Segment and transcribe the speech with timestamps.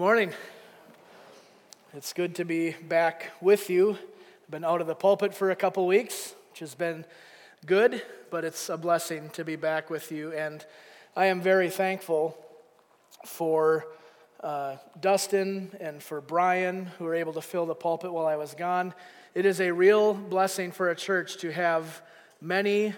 [0.00, 0.32] Good morning.
[1.92, 3.90] It's good to be back with you.
[3.90, 7.04] I've been out of the pulpit for a couple weeks, which has been
[7.66, 10.32] good, but it's a blessing to be back with you.
[10.32, 10.64] And
[11.14, 12.34] I am very thankful
[13.26, 13.88] for
[14.42, 18.54] uh, Dustin and for Brian, who were able to fill the pulpit while I was
[18.54, 18.94] gone.
[19.34, 22.00] It is a real blessing for a church to have
[22.40, 22.94] many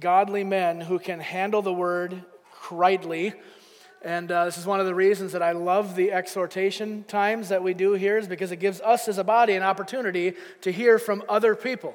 [0.00, 2.24] godly men who can handle the word
[2.68, 3.32] rightly
[4.04, 7.62] and uh, this is one of the reasons that I love the exhortation times that
[7.62, 10.98] we do here, is because it gives us as a body an opportunity to hear
[10.98, 11.94] from other people.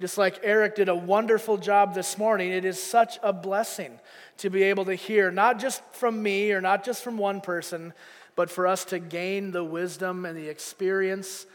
[0.00, 4.00] Just like Eric did a wonderful job this morning, it is such a blessing
[4.38, 7.92] to be able to hear, not just from me or not just from one person,
[8.34, 11.46] but for us to gain the wisdom and the experience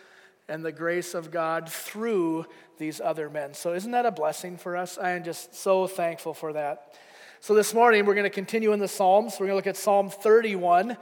[0.47, 2.45] and the grace of God through
[2.77, 3.53] these other men.
[3.53, 4.97] So, isn't that a blessing for us?
[4.97, 6.95] I am just so thankful for that.
[7.41, 9.35] So this morning we're going to continue in the Psalms.
[9.39, 10.97] We're going to look at Psalm 31.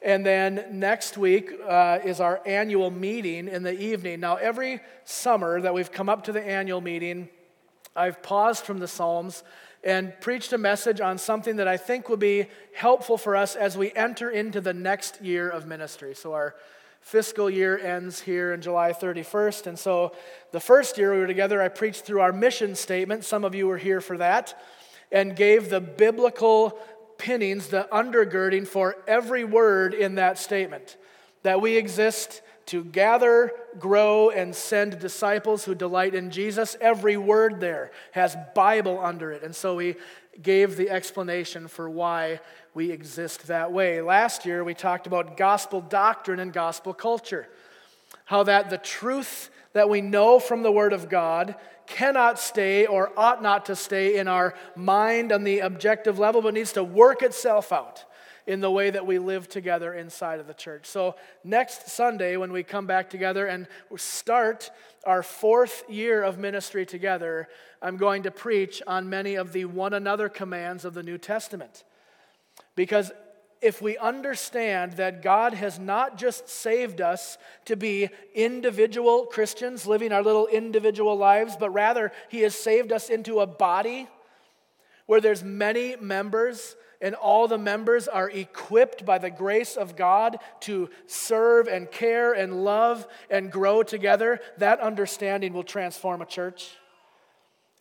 [0.00, 4.20] And then next week uh, is our annual meeting in the evening.
[4.20, 7.28] Now, every summer that we've come up to the annual meeting,
[7.96, 9.42] I've paused from the Psalms
[9.82, 12.46] and preached a message on something that I think will be
[12.76, 16.14] helpful for us as we enter into the next year of ministry.
[16.14, 16.54] So, our
[17.00, 19.66] fiscal year ends here in July 31st.
[19.66, 20.14] And so,
[20.52, 23.24] the first year we were together, I preached through our mission statement.
[23.24, 24.54] Some of you were here for that
[25.12, 26.78] and gave the biblical
[27.18, 30.96] pinnings, the undergirding for every word in that statement.
[31.42, 36.76] That we exist to gather, grow, and send disciples who delight in Jesus.
[36.80, 39.42] Every word there has Bible under it.
[39.42, 39.96] And so we
[40.40, 42.40] gave the explanation for why
[42.74, 44.00] we exist that way.
[44.00, 47.48] Last year, we talked about gospel doctrine and gospel culture.
[48.24, 51.54] How that the truth that we know from the Word of God
[51.86, 56.54] cannot stay or ought not to stay in our mind on the objective level, but
[56.54, 58.04] needs to work itself out
[58.46, 60.86] in the way that we live together inside of the church.
[60.86, 64.70] So, next Sunday, when we come back together and start
[65.04, 67.48] our fourth year of ministry together,
[67.80, 71.84] I'm going to preach on many of the one another commands of the New Testament.
[72.74, 73.12] Because
[73.62, 80.12] if we understand that God has not just saved us to be individual Christians living
[80.12, 84.08] our little individual lives, but rather He has saved us into a body
[85.06, 90.38] where there's many members and all the members are equipped by the grace of God
[90.60, 96.70] to serve and care and love and grow together, that understanding will transform a church.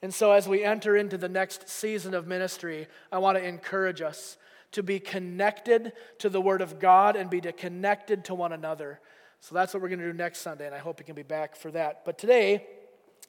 [0.02, 4.02] And so, as we enter into the next season of ministry, I want to encourage
[4.02, 4.38] us
[4.72, 9.00] to be connected to the Word of God and be connected to one another.
[9.40, 11.24] So that's what we're going to do next Sunday, and I hope you can be
[11.24, 12.06] back for that.
[12.06, 12.68] But today,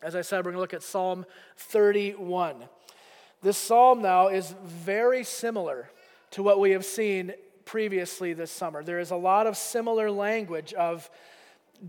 [0.03, 1.25] as I said, we're going to look at Psalm
[1.57, 2.65] 31.
[3.41, 5.91] This psalm now is very similar
[6.33, 7.33] to what we have seen
[7.65, 8.83] previously this summer.
[8.83, 11.09] There is a lot of similar language of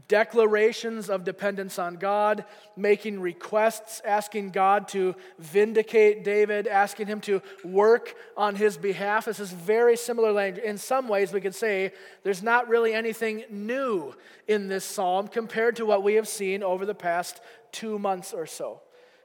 [0.08, 2.46] declarations of dependence on God,
[2.76, 9.26] making requests, asking God to vindicate David, asking him to work on his behalf.
[9.26, 10.64] This is very similar language.
[10.64, 11.92] In some ways, we could say
[12.24, 14.14] there's not really anything new
[14.48, 18.46] in this psalm compared to what we have seen over the past two months or
[18.46, 18.81] so.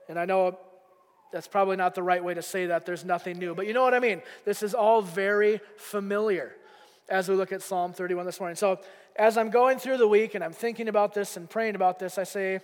[0.08, 0.58] And I know
[1.32, 2.86] that's probably not the right way to say that.
[2.86, 3.54] There's nothing new.
[3.54, 4.22] But you know what I mean?
[4.44, 6.54] This is all very familiar
[7.08, 8.56] as we look at Psalm 31 this morning.
[8.56, 8.80] So
[9.18, 12.18] as I'm going through the week and I'm thinking about this and praying about this,
[12.18, 12.60] I say,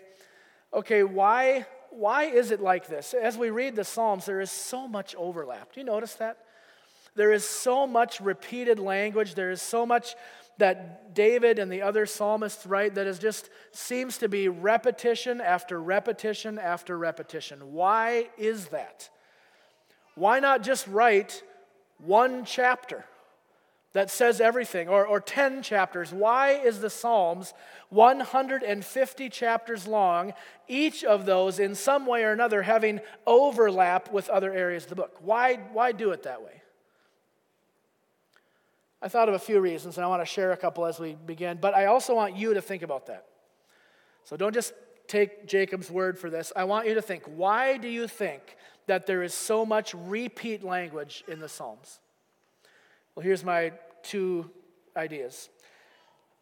[0.73, 3.13] okay, why, why is it like this?
[3.13, 5.73] As we read the Psalms, there is so much overlap.
[5.73, 6.39] Do you notice that?
[7.17, 9.35] There is so much repeated language.
[9.35, 10.15] There is so much
[10.59, 15.81] that David and the other psalmists write that is just seems to be repetition after
[15.81, 17.73] repetition after repetition.
[17.73, 19.11] Why is that?
[20.15, 21.43] Why not just write
[21.99, 23.05] one chapter?
[23.95, 26.13] That says everything, or, or 10 chapters.
[26.13, 27.55] Why is the Psalms
[27.91, 30.35] 150 chapters long,
[30.67, 34.97] each of those in some way or another having overlap with other areas of the
[34.97, 35.17] book?
[35.21, 36.61] Why, why do it that way?
[39.01, 41.15] I thought of a few reasons, and I want to share a couple as we
[41.15, 43.27] begin, but I also want you to think about that.
[44.25, 44.73] So don't just
[45.07, 46.53] take Jacob's word for this.
[46.57, 48.57] I want you to think why do you think
[48.87, 52.01] that there is so much repeat language in the Psalms?
[53.15, 53.73] Well, here's my
[54.03, 54.51] two
[54.97, 55.49] ideas.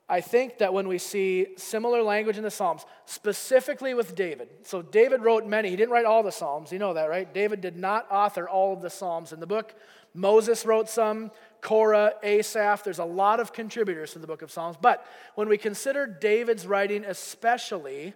[0.08, 4.82] I think that when we see similar language in the Psalms, specifically with David, so
[4.82, 7.32] David wrote many, he didn't write all the Psalms, you know that, right?
[7.32, 9.74] David did not author all of the Psalms in the book.
[10.12, 11.30] Moses wrote some,
[11.62, 14.76] Korah, Asaph, there's a lot of contributors to the book of Psalms.
[14.78, 18.12] But when we consider David's writing especially,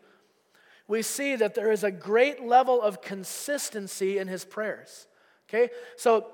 [0.89, 5.07] we see that there is a great level of consistency in his prayers.
[5.49, 5.71] Okay?
[5.97, 6.27] So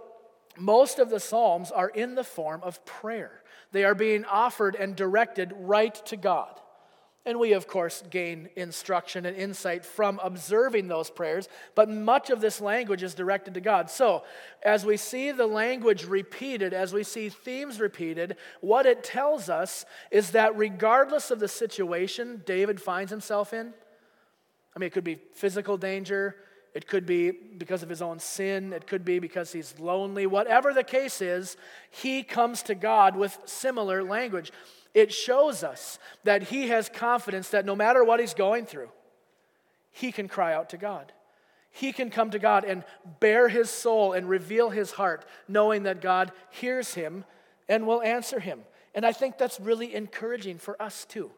[0.58, 3.42] most of the Psalms are in the form of prayer.
[3.72, 6.60] They are being offered and directed right to God.
[7.24, 12.40] And we, of course, gain instruction and insight from observing those prayers, but much of
[12.40, 13.88] this language is directed to God.
[13.88, 14.24] So,
[14.64, 19.84] as we see the language repeated, as we see themes repeated, what it tells us
[20.10, 23.72] is that regardless of the situation David finds himself in,
[24.74, 26.34] I mean, it could be physical danger,
[26.74, 30.72] it could be because of his own sin, it could be because he's lonely, whatever
[30.72, 31.56] the case is,
[31.90, 34.52] he comes to God with similar language
[34.94, 38.90] it shows us that he has confidence that no matter what he's going through,
[39.90, 41.12] he can cry out to God.
[41.70, 42.84] He can come to God and
[43.20, 47.24] bare his soul and reveal his heart, knowing that God hears him
[47.68, 48.60] and will answer him.
[48.94, 51.30] And I think that's really encouraging for us too.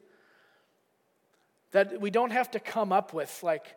[1.70, 3.76] That we don't have to come up with like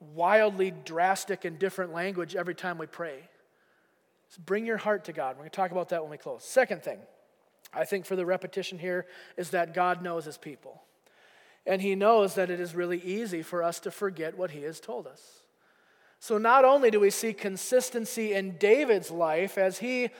[0.00, 3.28] wildly drastic and different language every time we pray.
[4.28, 5.36] So bring your heart to God.
[5.36, 6.44] We're going to talk about that when we close.
[6.44, 6.98] Second thing.
[7.72, 9.06] I think for the repetition here
[9.36, 10.82] is that God knows his people.
[11.66, 14.80] And he knows that it is really easy for us to forget what he has
[14.80, 15.40] told us.
[16.18, 20.10] So not only do we see consistency in David's life as he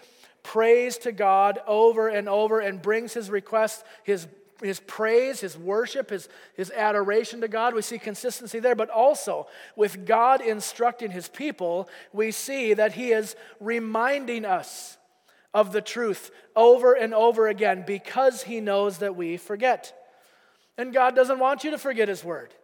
[0.42, 4.26] prays to God over and over and brings his request, his,
[4.62, 8.74] his praise, his worship, his, his adoration to God, we see consistency there.
[8.74, 9.46] But also,
[9.76, 14.98] with God instructing his people, we see that he is reminding us
[15.52, 19.96] of the truth over and over again because he knows that we forget.
[20.78, 22.54] And God doesn't want you to forget his word.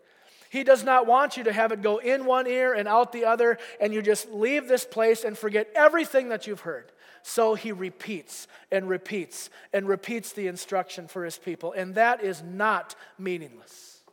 [0.49, 3.25] He does not want you to have it go in one ear and out the
[3.25, 6.90] other, and you just leave this place and forget everything that you've heard.
[7.28, 12.40] So he repeats and repeats and repeats the instruction for his people, and that is
[12.40, 14.05] not meaningless.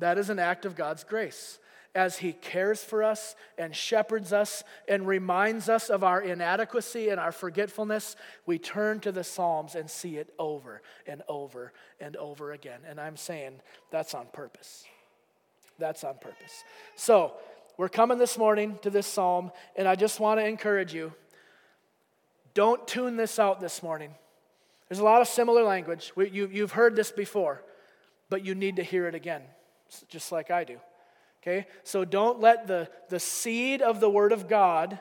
[0.00, 1.58] That is an act of God's grace
[1.94, 7.18] as He cares for us and shepherds us and reminds us of our inadequacy and
[7.18, 12.52] our forgetfulness, we turn to the Psalms and see it over and over and over
[12.52, 12.80] again.
[12.86, 13.60] And I'm saying
[13.90, 14.84] that's on purpose.
[15.78, 16.64] That's on purpose.
[16.96, 17.32] So,
[17.76, 21.12] we're coming this morning to this psalm, and I just want to encourage you
[22.54, 24.14] don't tune this out this morning.
[24.88, 26.12] There's a lot of similar language.
[26.16, 27.62] You, you've heard this before,
[28.30, 29.42] but you need to hear it again,
[30.08, 30.78] just like I do.
[31.42, 31.66] Okay?
[31.82, 34.98] So don't let the, the seed of the Word of God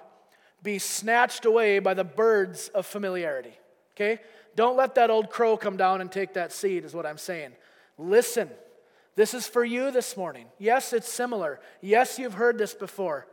[0.61, 3.57] be snatched away by the birds of familiarity.
[3.95, 4.21] Okay?
[4.55, 7.51] Don't let that old crow come down and take that seed, is what I'm saying.
[7.97, 8.49] Listen.
[9.15, 10.47] This is for you this morning.
[10.57, 11.59] Yes, it's similar.
[11.81, 13.27] Yes, you've heard this before.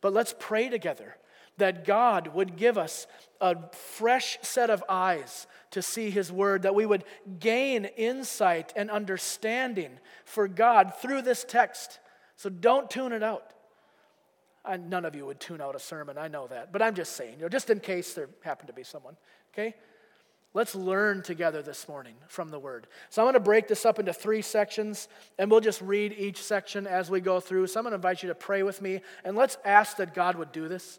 [0.00, 1.16] But let's pray together
[1.60, 3.06] that God would give us
[3.40, 7.04] a fresh set of eyes to see His Word, that we would
[7.38, 12.00] gain insight and understanding for God through this text
[12.36, 13.52] so don't tune it out.
[14.64, 16.72] I, none of you would tune out a sermon, I know that.
[16.72, 19.16] But I'm just saying, you know, just in case there happened to be someone,
[19.52, 19.74] okay?
[20.52, 22.86] Let's learn together this morning from the Word.
[23.10, 25.08] So I'm going to break this up into three sections,
[25.38, 27.66] and we'll just read each section as we go through.
[27.68, 30.36] So I'm going to invite you to pray with me, and let's ask that God
[30.36, 30.98] would do this,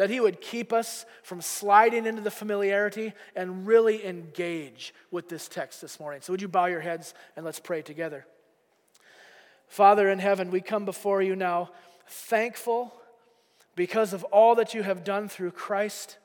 [0.00, 5.46] that He would keep us from sliding into the familiarity and really engage with this
[5.46, 6.22] text this morning.
[6.22, 8.24] So would you bow your heads and let's pray together.
[9.68, 11.68] Father in heaven, we come before you now
[12.08, 12.94] thankful
[13.76, 16.16] because of all that you have done through Christ.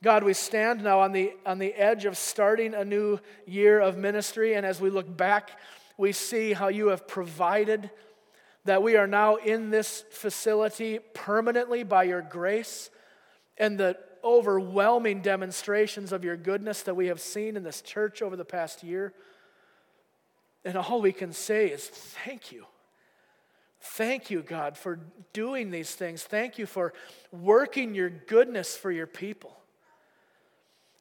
[0.00, 3.98] God, we stand now on the, on the edge of starting a new year of
[3.98, 5.58] ministry, and as we look back,
[5.98, 7.90] we see how you have provided
[8.66, 12.90] that we are now in this facility permanently by your grace
[13.58, 18.36] and the overwhelming demonstrations of your goodness that we have seen in this church over
[18.36, 19.14] the past year.
[20.64, 22.66] And all we can say is thank you.
[23.80, 24.98] Thank you, God, for
[25.32, 26.24] doing these things.
[26.24, 26.92] Thank you for
[27.30, 29.56] working your goodness for your people.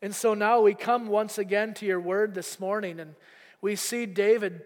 [0.01, 3.15] And so now we come once again to your word this morning, and
[3.59, 4.61] we see David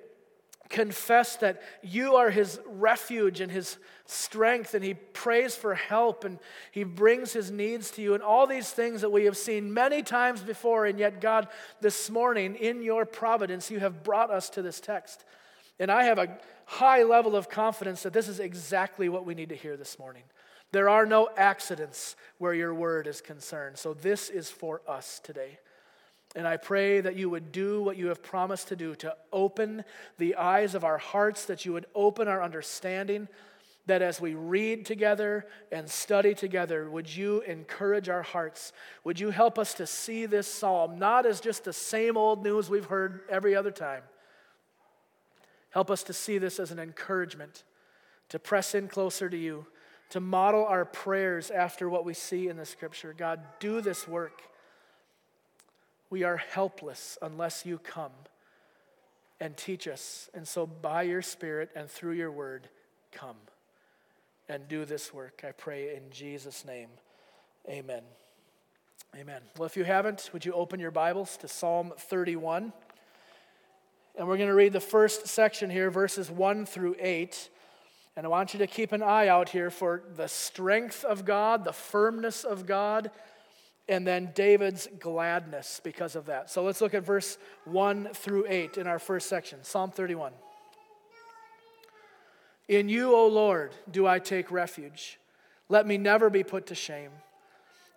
[0.70, 6.40] confess that you are his refuge and his strength, and he prays for help and
[6.72, 10.02] he brings his needs to you, and all these things that we have seen many
[10.04, 10.86] times before.
[10.86, 11.48] And yet, God,
[11.82, 15.26] this morning, in your providence, you have brought us to this text.
[15.80, 19.50] And I have a high level of confidence that this is exactly what we need
[19.50, 20.24] to hear this morning.
[20.72, 23.78] There are no accidents where your word is concerned.
[23.78, 25.58] So, this is for us today.
[26.36, 29.84] And I pray that you would do what you have promised to do to open
[30.18, 33.28] the eyes of our hearts, that you would open our understanding,
[33.88, 38.72] that as we read together and study together, would you encourage our hearts?
[39.04, 42.70] Would you help us to see this psalm not as just the same old news
[42.70, 44.04] we've heard every other time?
[45.72, 47.64] Help us to see this as an encouragement
[48.30, 49.66] to press in closer to you,
[50.12, 53.14] to model our prayers after what we see in the scripture.
[53.18, 54.44] God, do this work.
[56.10, 58.12] We are helpless unless you come
[59.39, 60.30] and teach us.
[60.34, 62.68] And so, by your Spirit and through your word,
[63.12, 63.38] come
[64.48, 65.44] and do this work.
[65.48, 66.89] I pray in Jesus' name.
[67.68, 68.01] Amen.
[69.16, 69.42] Amen.
[69.58, 72.74] Well, if you haven't, would you open your Bibles to Psalm 31?
[74.18, 77.50] And we're going to read the first section here, verses 1 through 8.
[78.16, 81.63] And I want you to keep an eye out here for the strength of God,
[81.63, 83.12] the firmness of God,
[83.89, 86.50] and then David's gladness because of that.
[86.50, 90.31] So let's look at verse 1 through 8 in our first section Psalm 31.
[92.69, 95.19] In you, O Lord, do I take refuge.
[95.69, 97.10] Let me never be put to shame.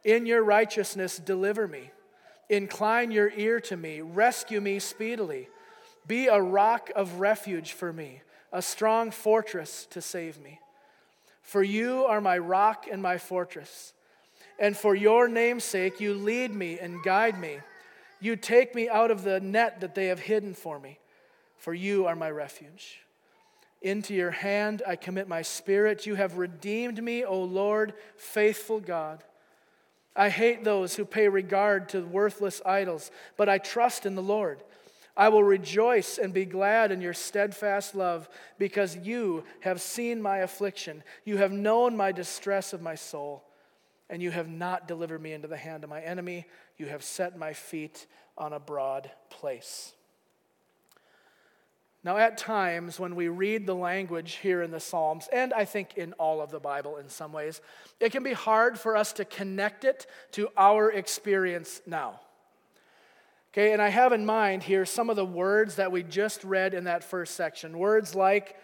[0.02, 1.90] In your righteousness, deliver me.
[2.48, 4.00] Incline your ear to me.
[4.00, 5.48] Rescue me speedily.
[6.06, 10.58] Be a rock of refuge for me, a strong fortress to save me.
[11.42, 13.92] For you are my rock and my fortress.
[14.62, 17.58] And for your name's sake, you lead me and guide me.
[18.20, 21.00] You take me out of the net that they have hidden for me,
[21.58, 23.00] for you are my refuge.
[23.82, 26.06] Into your hand I commit my spirit.
[26.06, 29.24] You have redeemed me, O Lord, faithful God.
[30.14, 34.62] I hate those who pay regard to worthless idols, but I trust in the Lord.
[35.16, 38.28] I will rejoice and be glad in your steadfast love,
[38.58, 41.02] because you have seen my affliction.
[41.24, 43.42] You have known my distress of my soul
[44.12, 46.44] and you have not delivered me into the hand of my enemy.
[46.76, 49.94] You have set my feet on a broad place.
[52.04, 55.96] Now, at times when we read the language here in the Psalms, and I think
[55.96, 57.62] in all of the Bible in some ways,
[58.00, 62.20] it can be hard for us to connect it to our experience now.
[63.54, 66.74] Okay, and I have in mind here some of the words that we just read
[66.74, 68.56] in that first section words like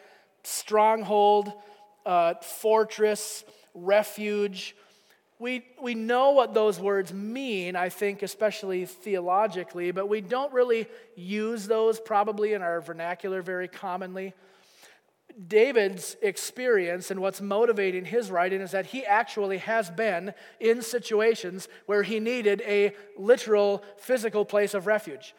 [0.42, 1.50] stronghold,
[2.04, 4.74] uh, fortress, refuge,
[5.38, 10.88] we, we know what those words mean, I think, especially theologically, but we don't really
[11.14, 14.34] use those probably in our vernacular very commonly.
[15.46, 21.68] David's experience and what's motivating his writing is that he actually has been in situations
[21.86, 25.36] where he needed a literal physical place of refuge.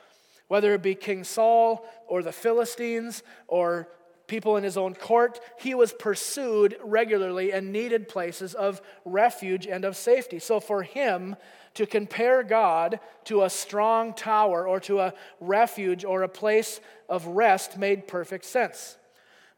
[0.48, 3.90] Whether it be King Saul or the Philistines or
[4.30, 5.42] people in his own court.
[5.60, 10.40] He was pursued regularly and needed places of refuge and of safety.
[10.40, 11.36] So for him
[11.74, 17.26] to compare God to a strong tower or to a refuge or a place of
[17.26, 18.98] rest made perfect sense.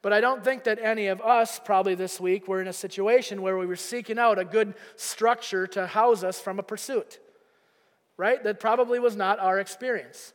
[0.01, 3.42] But I don't think that any of us, probably this week, were in a situation
[3.44, 7.20] where we were seeking out a good structure to house us from a pursuit.
[8.18, 8.44] Right?
[8.44, 10.34] That probably was not our experience.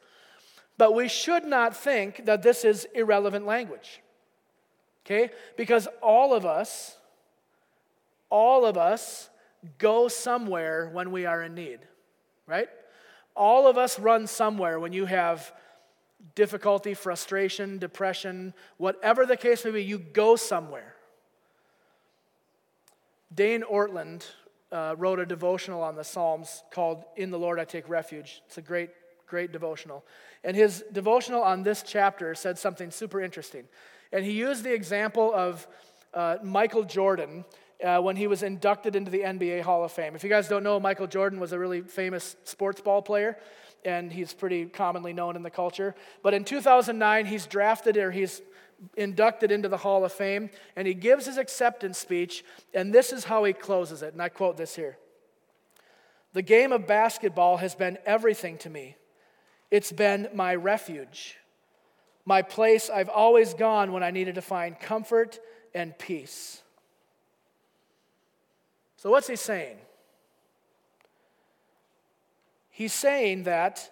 [0.78, 4.00] But we should not think that this is irrelevant language.
[5.06, 5.30] Okay?
[5.56, 6.96] Because all of us,
[8.28, 9.30] all of us
[9.78, 11.78] go somewhere when we are in need,
[12.46, 12.68] right?
[13.36, 15.52] All of us run somewhere when you have
[16.34, 20.96] difficulty, frustration, depression, whatever the case may be, you go somewhere.
[23.32, 24.24] Dane Ortlund
[24.72, 28.42] uh, wrote a devotional on the Psalms called In the Lord I Take Refuge.
[28.46, 28.90] It's a great,
[29.28, 30.04] great devotional.
[30.42, 33.68] And his devotional on this chapter said something super interesting.
[34.12, 35.66] And he used the example of
[36.14, 37.44] uh, Michael Jordan
[37.84, 40.14] uh, when he was inducted into the NBA Hall of Fame.
[40.14, 43.36] If you guys don't know, Michael Jordan was a really famous sports ball player,
[43.84, 45.94] and he's pretty commonly known in the culture.
[46.22, 48.42] But in 2009, he's drafted or he's
[48.96, 52.44] inducted into the Hall of Fame, and he gives his acceptance speech,
[52.74, 54.12] and this is how he closes it.
[54.12, 54.98] And I quote this here
[56.32, 58.96] The game of basketball has been everything to me,
[59.70, 61.36] it's been my refuge
[62.26, 65.38] my place I've always gone when I needed to find comfort
[65.72, 66.60] and peace.
[68.96, 69.76] So, what's he saying?
[72.70, 73.90] He's saying that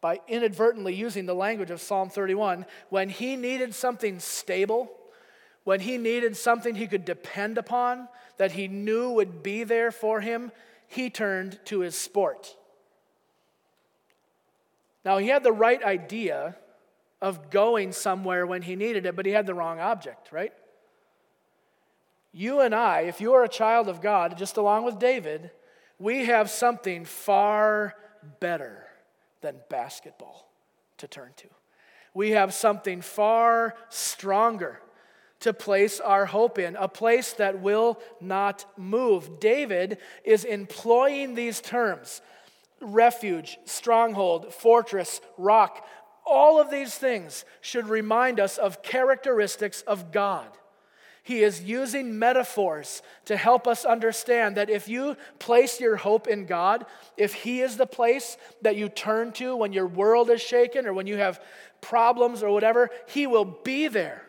[0.00, 4.90] by inadvertently using the language of Psalm 31, when he needed something stable,
[5.64, 8.08] when he needed something he could depend upon,
[8.38, 10.50] that he knew would be there for him,
[10.88, 12.56] he turned to his sport.
[15.04, 16.56] Now, he had the right idea
[17.20, 20.52] of going somewhere when he needed it, but he had the wrong object, right?
[22.32, 25.50] You and I, if you are a child of God, just along with David,
[25.98, 27.94] we have something far
[28.38, 28.84] better
[29.40, 30.50] than basketball
[30.98, 31.48] to turn to.
[32.14, 34.80] We have something far stronger
[35.40, 39.40] to place our hope in, a place that will not move.
[39.40, 42.20] David is employing these terms
[42.82, 45.86] refuge, stronghold, fortress, rock
[46.26, 50.48] all of these things should remind us of characteristics of God.
[51.22, 56.46] He is using metaphors to help us understand that if you place your hope in
[56.46, 56.86] God,
[57.16, 60.92] if He is the place that you turn to when your world is shaken or
[60.92, 61.40] when you have
[61.80, 64.26] problems or whatever, He will be there.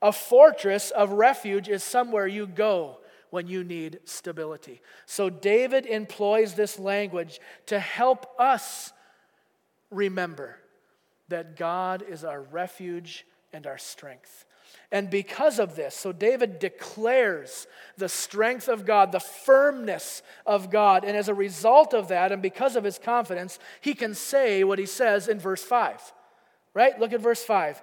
[0.00, 2.98] A fortress of refuge is somewhere you go
[3.30, 4.80] when you need stability.
[5.04, 8.92] So David employs this language to help us
[9.90, 10.58] remember
[11.28, 14.44] that God is our refuge and our strength.
[14.92, 17.66] And because of this, so David declares
[17.96, 21.04] the strength of God, the firmness of God.
[21.04, 24.78] And as a result of that, and because of his confidence, he can say what
[24.78, 26.12] he says in verse 5.
[26.72, 26.98] Right?
[27.00, 27.82] Look at verse 5.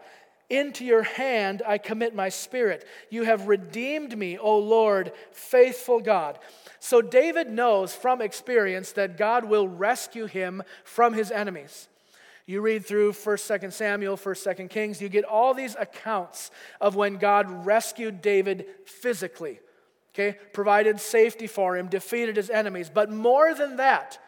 [0.50, 2.86] Into your hand I commit my spirit.
[3.10, 6.38] You have redeemed me, O Lord, faithful God.
[6.80, 11.88] So David knows from experience that God will rescue him from his enemies.
[12.46, 16.96] You read through 1st, 2nd Samuel, 1st, 2nd Kings, you get all these accounts of
[16.96, 19.60] when God rescued David physically,
[20.14, 20.38] okay?
[20.52, 22.92] Provided safety for him, defeated his enemies.
[22.94, 24.20] But more than that,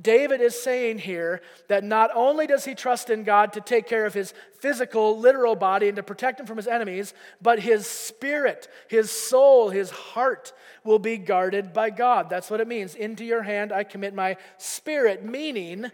[0.00, 4.06] David is saying here that not only does he trust in God to take care
[4.06, 7.12] of his physical, literal body and to protect him from his enemies,
[7.42, 10.52] but his spirit, his soul, his heart
[10.84, 12.30] will be guarded by God.
[12.30, 12.94] That's what it means.
[12.94, 15.90] Into your hand I commit my spirit, meaning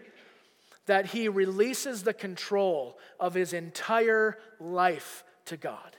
[0.87, 5.95] that he releases the control of his entire life to God.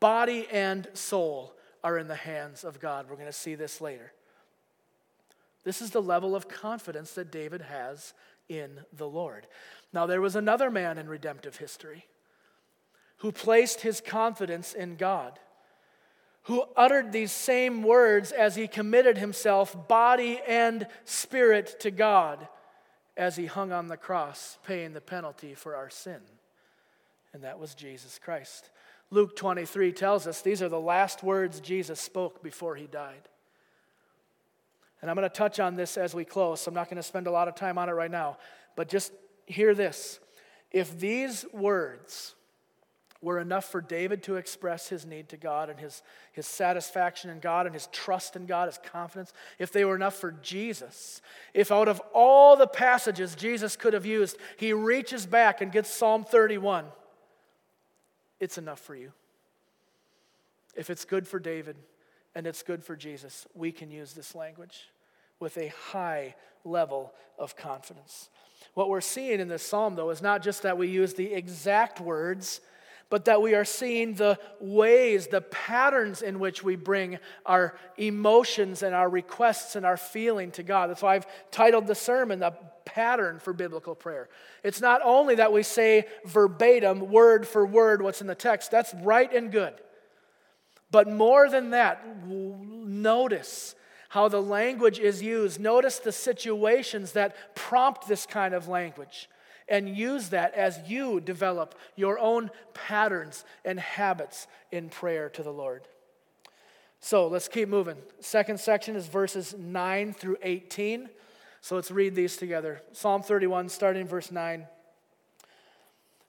[0.00, 3.06] Body and soul are in the hands of God.
[3.08, 4.12] We're going to see this later.
[5.64, 8.14] This is the level of confidence that David has
[8.48, 9.46] in the Lord.
[9.92, 12.06] Now, there was another man in redemptive history
[13.18, 15.38] who placed his confidence in God,
[16.42, 22.46] who uttered these same words as he committed himself, body and spirit, to God
[23.16, 26.20] as he hung on the cross, paying the penalty for our sin.
[27.32, 28.70] And that was Jesus Christ.
[29.10, 33.28] Luke 23 tells us these are the last words Jesus spoke before he died.
[35.00, 36.66] And I'm going to touch on this as we close.
[36.66, 38.38] I'm not going to spend a lot of time on it right now.
[38.74, 39.12] But just
[39.46, 40.18] hear this.
[40.72, 42.34] If these words
[43.26, 47.40] were enough for David to express his need to God and his, his satisfaction in
[47.40, 51.20] God and his trust in God, his confidence, if they were enough for Jesus,
[51.52, 55.90] if out of all the passages Jesus could have used, he reaches back and gets
[55.90, 56.84] Psalm 31,
[58.38, 59.10] it's enough for you.
[60.76, 61.74] If it's good for David
[62.36, 64.88] and it's good for Jesus, we can use this language
[65.40, 68.30] with a high level of confidence.
[68.74, 72.00] What we're seeing in this psalm, though, is not just that we use the exact
[72.00, 72.60] words
[73.08, 78.82] but that we are seeing the ways, the patterns in which we bring our emotions
[78.82, 80.90] and our requests and our feeling to God.
[80.90, 84.28] That's why I've titled the sermon, The Pattern for Biblical Prayer.
[84.62, 88.94] It's not only that we say verbatim, word for word, what's in the text, that's
[89.02, 89.74] right and good.
[90.90, 93.74] But more than that, notice
[94.08, 95.60] how the language is used.
[95.60, 99.28] Notice the situations that prompt this kind of language
[99.68, 105.52] and use that as you develop your own patterns and habits in prayer to the
[105.52, 105.82] Lord.
[107.00, 107.96] So let's keep moving.
[108.20, 111.08] Second section is verses 9 through 18.
[111.60, 112.82] So let's read these together.
[112.92, 114.66] Psalm 31, starting verse 9.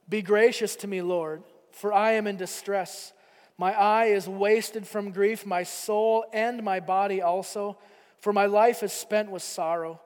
[0.08, 3.12] Be gracious to me, Lord, for I am in distress.
[3.56, 7.76] My eye is wasted from grief, my soul and my body also,
[8.20, 10.00] for my life is spent with sorrow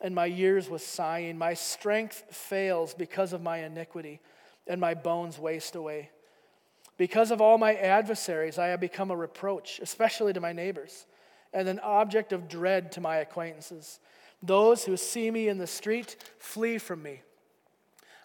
[0.00, 1.36] and my years with sighing.
[1.36, 4.20] My strength fails because of my iniquity,
[4.66, 6.10] and my bones waste away.
[6.96, 11.06] Because of all my adversaries, I have become a reproach, especially to my neighbors,
[11.52, 14.00] and an object of dread to my acquaintances.
[14.42, 17.22] Those who see me in the street flee from me.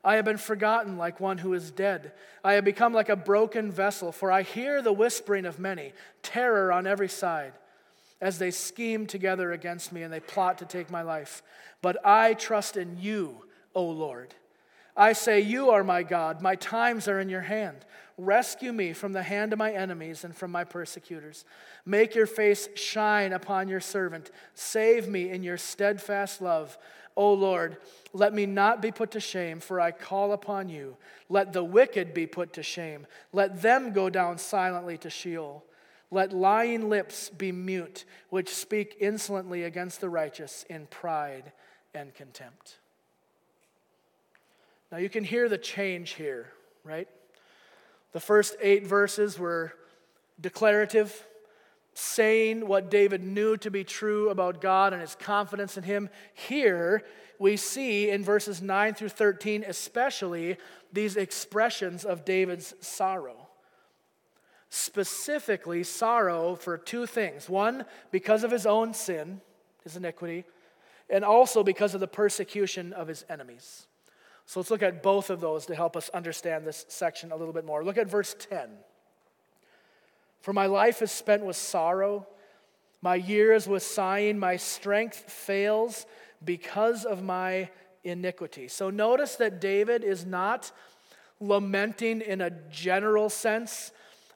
[0.04, 2.14] I have been forgotten like one who is dead.
[2.44, 6.72] I have become like a broken vessel, for I hear the whispering of many, terror
[6.72, 7.54] on every side
[8.22, 11.44] as they scheme together against me and they plot to take my life.
[11.82, 14.34] But I trust in you, O Lord.
[14.98, 16.42] I say, You are my God.
[16.42, 17.86] My times are in your hand.
[18.18, 21.44] Rescue me from the hand of my enemies and from my persecutors.
[21.86, 24.32] Make your face shine upon your servant.
[24.54, 26.78] Save me in your steadfast love.
[27.18, 27.78] O Lord,
[28.14, 30.96] let me not be put to shame, for I call upon you.
[31.28, 33.06] Let the wicked be put to shame.
[33.34, 35.66] Let them go down silently to Sheol.
[36.12, 41.52] Let lying lips be mute, which speak insolently against the righteous in pride
[41.94, 42.78] and contempt.
[44.92, 46.52] Now you can hear the change here,
[46.84, 47.08] right?
[48.12, 49.74] The first eight verses were
[50.40, 51.26] declarative,
[51.94, 56.10] saying what David knew to be true about God and his confidence in him.
[56.34, 57.04] Here,
[57.40, 60.58] we see in verses 9 through 13, especially,
[60.94, 63.45] these expressions of David's sorrow.
[64.70, 69.42] Specifically sorrow for two things one, because of his own sin,
[69.84, 70.44] his iniquity,
[71.10, 73.88] and also because of the persecution of his enemies.
[74.46, 77.54] So let's look at both of those to help us understand this section a little
[77.54, 77.84] bit more.
[77.84, 78.70] Look at verse 10.
[80.42, 82.28] For my life is spent with sorrow,
[83.02, 86.06] my years with sighing, my strength fails
[86.44, 87.70] because of my
[88.04, 88.68] iniquity.
[88.68, 90.72] So notice that David is not
[91.40, 93.92] lamenting in a general sense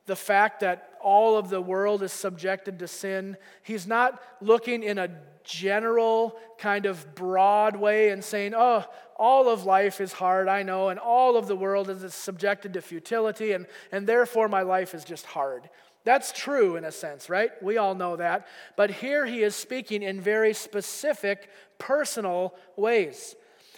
[0.09, 3.37] the fact that all of the world is subjected to sin.
[3.61, 5.09] He's not looking in a
[5.43, 8.83] general, kind of broad way and saying, oh,
[9.15, 12.81] all of life is hard, I know, and all of the world is subjected to
[12.81, 15.69] futility, and, and therefore my life is just hard.
[16.05, 17.51] That's true in a sense, right?
[17.61, 18.47] We all know that.
[18.75, 23.35] But here he is speaking in very specific, personal ways.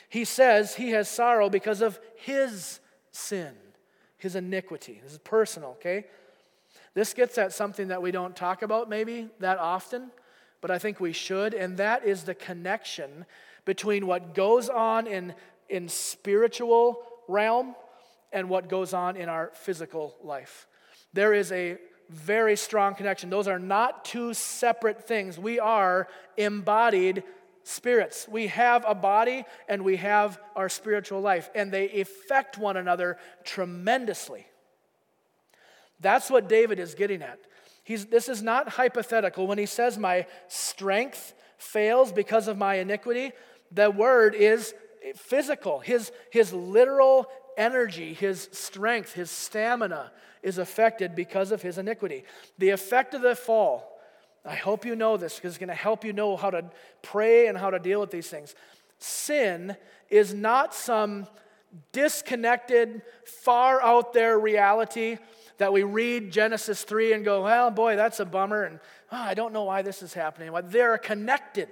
[0.08, 2.80] He says he has sorrow because of his
[3.12, 3.54] sin,
[4.18, 5.02] his iniquity.
[5.04, 6.06] This is personal, okay?
[6.94, 10.12] This gets at something that we don't talk about maybe that often,
[10.60, 13.26] but I think we should, and that is the connection
[13.66, 15.34] between what goes on in,
[15.70, 17.76] in spiritual realm
[18.34, 20.68] and what goes on in our physical life.
[21.14, 21.78] There is a
[22.10, 23.30] very strong connection.
[23.30, 25.40] Those are not two separate things.
[25.40, 27.24] We are embodied
[27.64, 28.28] spirits.
[28.28, 33.18] We have a body and we have our spiritual life, and they affect one another
[33.44, 34.46] tremendously.
[36.02, 37.40] That's what David is getting at.
[37.84, 39.48] He's, this is not hypothetical.
[39.48, 43.32] When he says, My strength fails because of my iniquity,
[43.72, 44.74] the word is
[45.16, 45.80] physical.
[45.80, 50.12] His, his literal energy, his strength, his stamina
[50.44, 52.24] is affected because of his iniquity.
[52.58, 54.00] The effect of the fall,
[54.44, 56.66] I hope you know this because it's going to help you know how to
[57.02, 58.56] pray and how to deal with these things.
[58.98, 59.76] Sin
[60.10, 61.28] is not some
[61.92, 65.18] disconnected, far out there reality
[65.62, 68.80] that we read Genesis 3 and go, well, boy, that's a bummer, and
[69.12, 70.52] oh, I don't know why this is happening.
[70.64, 71.70] They're connected.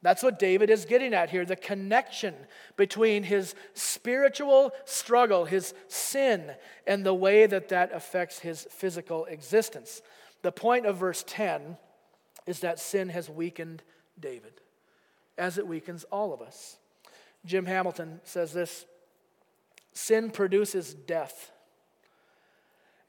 [0.00, 2.34] That's what David is getting at here the connection
[2.78, 6.52] between his spiritual struggle, his sin,
[6.86, 10.00] and the way that that affects his physical existence.
[10.40, 11.76] The point of verse 10
[12.46, 13.82] is that sin has weakened
[14.18, 14.54] David,
[15.36, 16.78] as it weakens all of us.
[17.44, 18.86] Jim Hamilton says this
[19.92, 21.52] Sin produces death,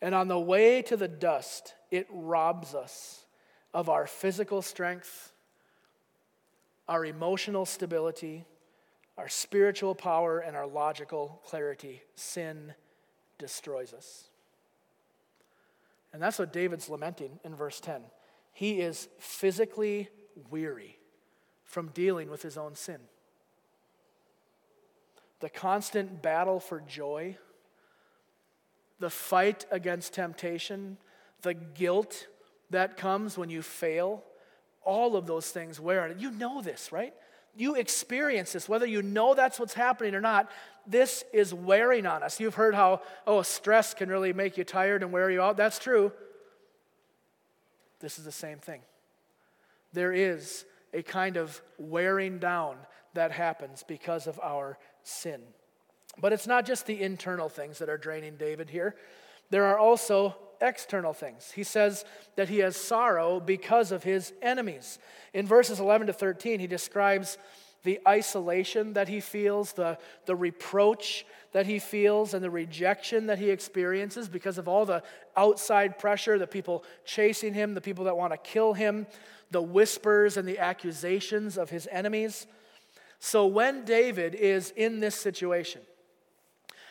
[0.02, 3.26] and on the way to the dust, it robs us
[3.74, 5.34] of our physical strength
[6.90, 8.44] our emotional stability,
[9.16, 12.02] our spiritual power, and our logical clarity.
[12.16, 12.74] Sin
[13.38, 14.26] destroys us.
[16.12, 18.02] And that's what David's lamenting in verse 10.
[18.52, 20.10] He is physically
[20.50, 20.98] weary
[21.64, 23.00] from dealing with his own sin.
[25.42, 27.38] The constant battle for joy,
[29.00, 30.98] the fight against temptation,
[31.42, 32.28] the guilt
[32.70, 34.24] that comes when you fail,
[34.84, 36.18] all of those things wear on it.
[36.20, 37.14] You know this, right?
[37.56, 40.50] You experience this, whether you know that's what's happening or not.
[40.86, 42.40] This is wearing on us.
[42.40, 45.58] You've heard how, oh, stress can really make you tired and wear you out.
[45.58, 46.12] That's true.
[48.00, 48.82] This is the same thing.
[49.94, 52.78] There is a kind of wearing down
[53.14, 55.42] that happens because of our sin.
[56.22, 58.96] But it's not just the internal things that are draining David here,
[59.50, 61.52] there are also external things.
[61.52, 62.06] He says
[62.36, 65.00] that he has sorrow because of his enemies.
[65.34, 67.38] In verses 11 to 13, he describes
[67.84, 73.40] the isolation that he feels, the, the reproach that he feels, and the rejection that
[73.40, 75.02] he experiences because of all the
[75.38, 79.08] outside pressure, the people chasing him, the people that want to kill him,
[79.52, 82.48] the whispers and the accusations of his enemies.
[83.20, 85.82] So when David is in this situation,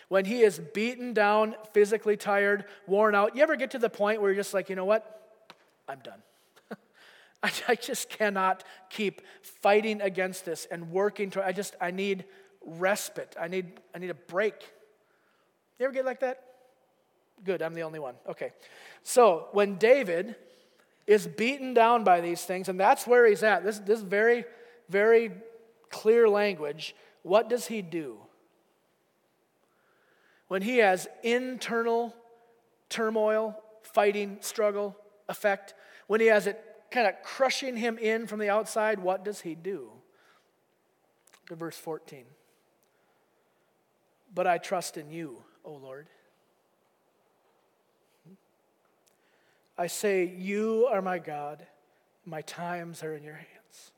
[0.09, 3.37] when he is beaten down, physically tired, worn out.
[3.37, 5.15] You ever get to the point where you're just like, you know what?
[5.89, 6.23] I'm done.
[7.43, 12.25] I, I, just cannot keep fighting against this and working to I just I need
[12.65, 13.37] respite.
[13.41, 14.55] I need I need a break.
[15.79, 16.43] You ever get like that?
[17.45, 18.15] Good, I'm the only one.
[18.29, 18.53] Okay.
[19.03, 20.35] So when David
[21.09, 23.65] is beaten down by these things, and that's where he's at.
[23.65, 24.45] This, this very,
[24.91, 25.33] very
[25.89, 26.95] clear language.
[27.23, 28.19] What does he do?
[30.49, 32.15] When he has internal
[32.89, 34.97] turmoil, fighting, struggle,
[35.29, 35.75] effect,
[36.07, 39.55] when he has it kind of crushing him in from the outside, what does he
[39.55, 39.91] do?
[41.47, 42.25] To verse 14.
[44.35, 46.09] But I trust in you, O Lord.
[49.77, 51.67] I say, You are my God,
[52.25, 53.93] my times are in your hands.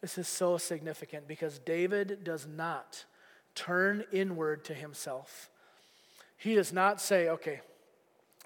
[0.00, 3.04] This is so significant because David does not
[3.56, 5.50] turn inward to himself.
[6.36, 7.60] He does not say, okay,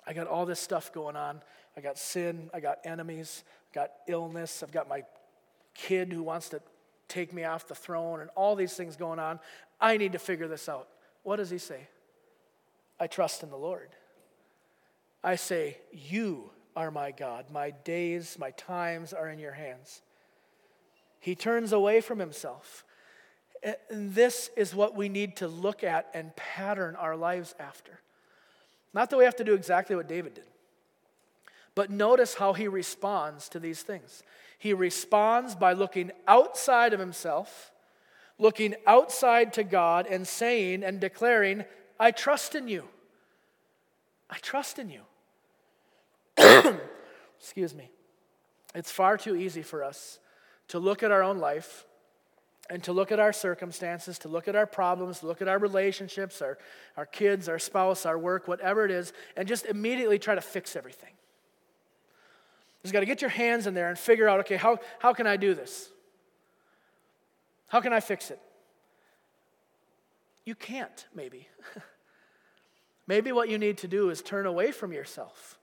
[0.06, 1.42] I got all this stuff going on.
[1.76, 5.02] I got sin, I got enemies, I got illness, I've got my
[5.74, 6.62] kid who wants to
[7.08, 9.40] take me off the throne, and all these things going on.
[9.80, 10.88] I need to figure this out.
[11.22, 11.88] What does he say?
[12.98, 13.90] I trust in the Lord.
[15.22, 17.46] I say, You are my God.
[17.50, 20.02] My days, my times are in your hands.
[21.18, 22.84] He turns away from himself.
[23.62, 28.00] And this is what we need to look at and pattern our lives after.
[28.94, 30.44] Not that we have to do exactly what David did,
[31.74, 34.22] but notice how he responds to these things.
[34.58, 37.70] He responds by looking outside of himself,
[38.38, 41.64] looking outside to God, and saying and declaring,
[41.98, 42.84] I trust in you.
[44.28, 45.02] I trust in you.
[47.38, 47.90] Excuse me.
[48.74, 50.18] It's far too easy for us
[50.68, 51.84] to look at our own life
[52.70, 56.40] and to look at our circumstances, to look at our problems, look at our relationships,
[56.40, 56.56] our,
[56.96, 60.76] our kids, our spouse, our work, whatever it is, and just immediately try to fix
[60.76, 61.10] everything.
[61.10, 65.12] You just got to get your hands in there and figure out okay, how, how
[65.12, 65.90] can I do this?
[67.66, 68.40] How can I fix it?
[70.44, 71.48] You can't, maybe.
[73.08, 75.58] maybe what you need to do is turn away from yourself,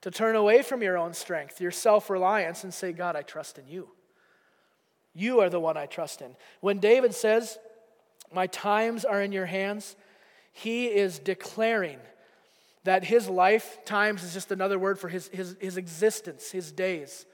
[0.00, 3.58] to turn away from your own strength, your self reliance, and say, God, I trust
[3.58, 3.90] in you.
[5.14, 6.36] You are the one I trust in.
[6.60, 7.58] When David says,
[8.32, 9.96] My times are in your hands,
[10.52, 11.98] he is declaring
[12.84, 17.26] that his life times is just another word for his, his, his existence, his days.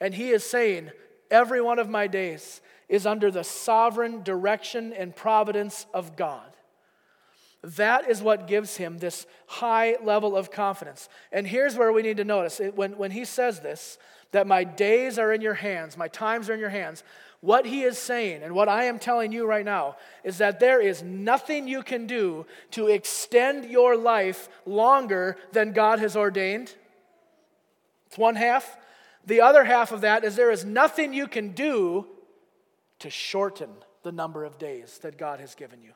[0.00, 0.90] And he is saying,
[1.30, 6.56] Every one of my days is under the sovereign direction and providence of God.
[7.62, 11.08] That is what gives him this high level of confidence.
[11.32, 13.98] And here's where we need to notice when, when he says this,
[14.36, 17.02] that my days are in your hands, my times are in your hands.
[17.40, 20.78] What he is saying, and what I am telling you right now, is that there
[20.78, 26.74] is nothing you can do to extend your life longer than God has ordained.
[28.08, 28.76] It's one half.
[29.24, 32.06] The other half of that is there is nothing you can do
[32.98, 33.70] to shorten
[34.02, 35.92] the number of days that God has given you.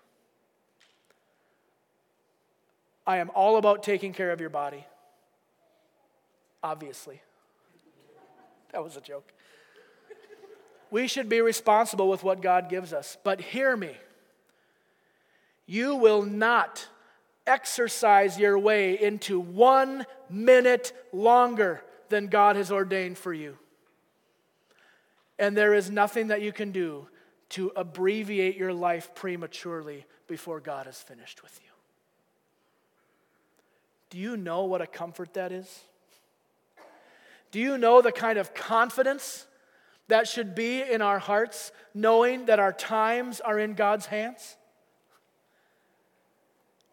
[3.07, 4.87] I am all about taking care of your body.
[6.63, 7.21] Obviously.
[8.73, 9.33] That was a joke.
[10.91, 13.17] We should be responsible with what God gives us.
[13.23, 13.97] But hear me
[15.67, 16.89] you will not
[17.47, 23.57] exercise your way into one minute longer than God has ordained for you.
[25.39, 27.07] And there is nothing that you can do
[27.51, 31.71] to abbreviate your life prematurely before God is finished with you.
[34.11, 35.85] Do you know what a comfort that is?
[37.51, 39.47] Do you know the kind of confidence
[40.09, 44.57] that should be in our hearts, knowing that our times are in God's hands?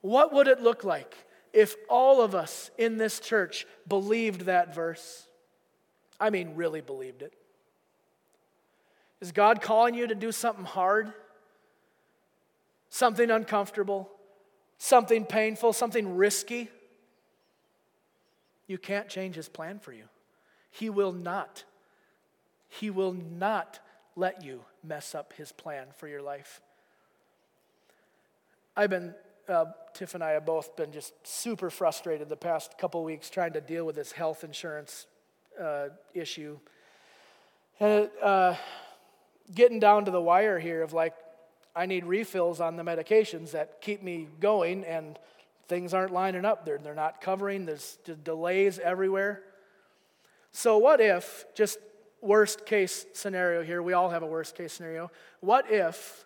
[0.02, 1.16] What would it look like
[1.54, 5.28] if all of us in this church believed that verse?
[6.20, 7.34] I mean, really believed it.
[9.20, 11.12] Is God calling you to do something hard?
[12.90, 14.10] Something uncomfortable?
[14.78, 15.74] Something painful?
[15.74, 16.70] Something risky?
[18.68, 20.04] You can't change His plan for you.
[20.80, 21.64] He will not
[22.70, 23.80] he will not
[24.16, 26.62] let you mess up His plan for your life.
[28.76, 29.16] I've been,
[29.48, 33.54] uh, Tiff and I have both been just super frustrated the past couple weeks trying
[33.54, 35.08] to deal with this health insurance
[35.60, 36.60] uh, issue.
[37.80, 38.56] And uh,
[39.54, 41.14] getting down to the wire here of like,
[41.76, 45.18] I need refills on the medications that keep me going, and
[45.68, 46.66] things aren't lining up.
[46.66, 49.44] They're, they're not covering, there's delays everywhere.
[50.58, 51.78] So, what if, just
[52.20, 55.12] worst case scenario here, we all have a worst case scenario.
[55.40, 56.26] What if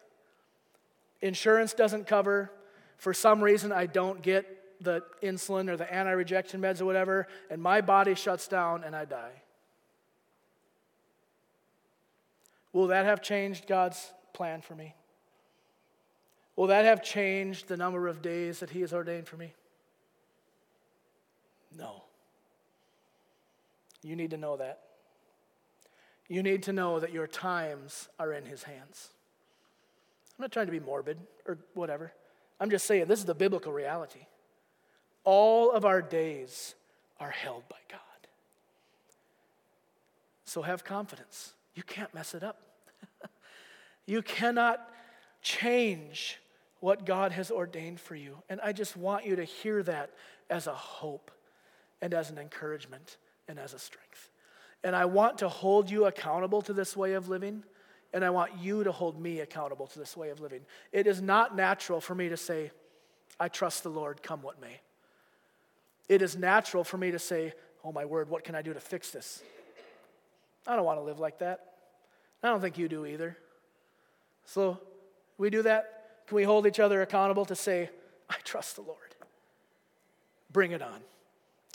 [1.20, 2.50] insurance doesn't cover,
[2.96, 4.46] for some reason I don't get
[4.82, 8.96] the insulin or the anti rejection meds or whatever, and my body shuts down and
[8.96, 9.42] I die?
[12.72, 14.96] Will that have changed God's plan for me?
[16.56, 19.54] Will that have changed the number of days that He has ordained for me?
[21.78, 22.04] No.
[24.04, 24.80] You need to know that
[26.32, 29.10] you need to know that your times are in His hands.
[30.38, 32.14] I'm not trying to be morbid or whatever.
[32.58, 34.28] I'm just saying this is the biblical reality.
[35.26, 36.74] All of our days
[37.20, 38.00] are held by God.
[40.46, 41.52] So have confidence.
[41.76, 42.62] You can't mess it up.
[44.06, 44.90] you cannot
[45.42, 46.40] change
[46.80, 48.38] what God has ordained for you.
[48.48, 50.12] And I just want you to hear that
[50.50, 51.30] as a hope
[52.02, 53.18] and as an encouragement
[53.52, 54.30] and as a strength.
[54.84, 57.64] And I want to hold you accountable to this way of living,
[58.14, 60.62] and I want you to hold me accountable to this way of living.
[60.92, 62.72] It is not natural for me to say,
[63.40, 64.80] I trust the Lord, come what may.
[66.10, 68.80] it is natural for me to say, Oh my word, what can I do to
[68.80, 69.42] fix this?
[70.68, 71.74] I don't want to live like that.
[72.44, 73.38] I don't think you do either.
[74.46, 74.80] So,
[75.38, 76.28] we do that?
[76.28, 77.90] Can we hold each other accountable to say,
[78.30, 79.16] I trust the Lord?
[80.52, 81.02] Bring it on.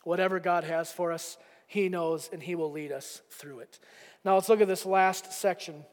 [0.04, 1.36] Whatever God has for us,
[1.66, 3.78] He knows and He will lead us through it.
[4.24, 5.84] Now, let's look at this last section,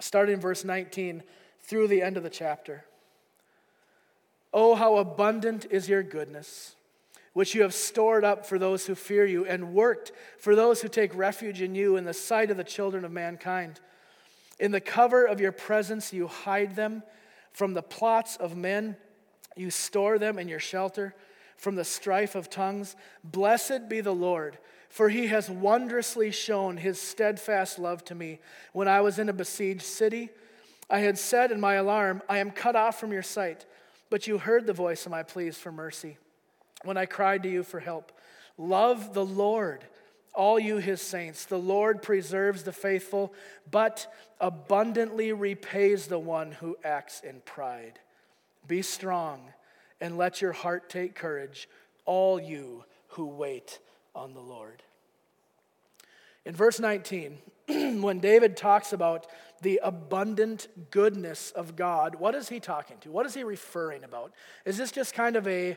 [0.00, 1.22] starting in verse 19
[1.60, 2.84] through the end of the chapter.
[4.52, 6.76] Oh, how abundant is your goodness,
[7.32, 10.88] which you have stored up for those who fear you, and worked for those who
[10.88, 13.80] take refuge in you in the sight of the children of mankind.
[14.60, 17.02] In the cover of your presence, you hide them
[17.52, 18.96] from the plots of men,
[19.56, 21.14] you store them in your shelter
[21.56, 22.96] from the strife of tongues.
[23.22, 24.58] Blessed be the Lord,
[24.94, 28.38] for he has wondrously shown his steadfast love to me
[28.72, 30.30] when I was in a besieged city.
[30.88, 33.66] I had said in my alarm, I am cut off from your sight.
[34.08, 36.16] But you heard the voice of my pleas for mercy
[36.84, 38.12] when I cried to you for help.
[38.56, 39.84] Love the Lord,
[40.32, 41.44] all you his saints.
[41.44, 43.34] The Lord preserves the faithful,
[43.68, 44.06] but
[44.40, 47.98] abundantly repays the one who acts in pride.
[48.68, 49.40] Be strong
[50.00, 51.68] and let your heart take courage,
[52.04, 53.80] all you who wait
[54.14, 54.82] on the Lord.
[56.44, 57.38] In verse 19,
[58.02, 59.26] when David talks about
[59.62, 63.10] the abundant goodness of God, what is he talking to?
[63.10, 64.32] What is he referring about?
[64.64, 65.76] Is this just kind of a,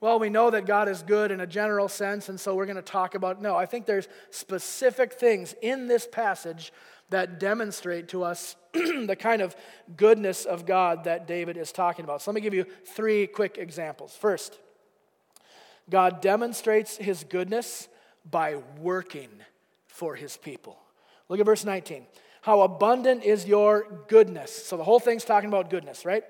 [0.00, 2.76] well, we know that God is good in a general sense, and so we're going
[2.76, 3.42] to talk about.
[3.42, 6.72] No, I think there's specific things in this passage
[7.10, 9.56] that demonstrate to us the kind of
[9.96, 12.22] goodness of God that David is talking about.
[12.22, 14.16] So let me give you three quick examples.
[14.16, 14.58] First,
[15.90, 17.88] God demonstrates his goodness
[18.28, 19.28] by working
[19.86, 20.78] for his people.
[21.28, 22.06] Look at verse 19.
[22.42, 24.50] How abundant is your goodness.
[24.66, 26.24] So the whole thing's talking about goodness, right?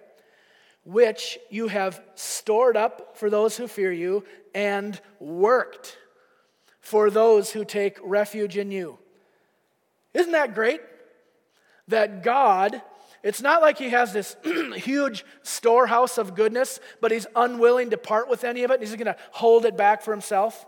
[0.85, 5.97] Which you have stored up for those who fear you and worked
[6.81, 8.99] for those who take refuge in you.
[10.12, 10.81] Isn't that great?
[11.88, 12.81] That God,
[13.25, 14.37] it's not like He has this
[14.77, 18.81] huge storehouse of goodness, but He's unwilling to part with any of it.
[18.81, 20.65] He's going to hold it back for Himself.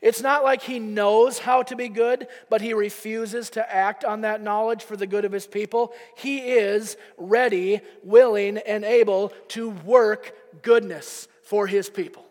[0.00, 4.22] It's not like he knows how to be good, but he refuses to act on
[4.22, 5.92] that knowledge for the good of his people.
[6.16, 12.24] He is ready, willing, and able to work goodness for his people.